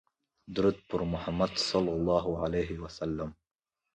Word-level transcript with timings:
درود 0.55 0.77
په 0.89 0.95
محمدﷺ 1.13 3.25